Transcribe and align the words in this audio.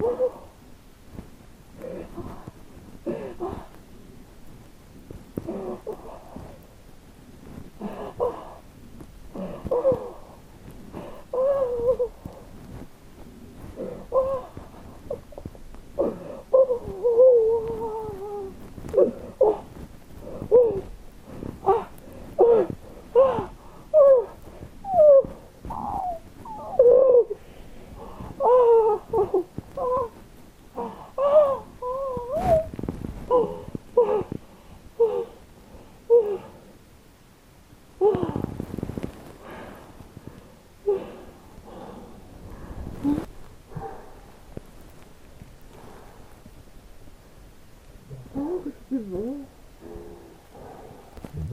Woo! 0.00 0.43
Oh, 43.04 43.16
que 48.88 48.98
bom. 48.98 49.48